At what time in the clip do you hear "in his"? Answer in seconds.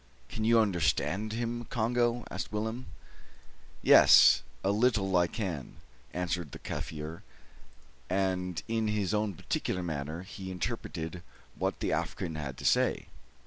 8.67-9.13